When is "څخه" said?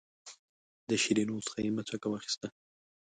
1.47-1.59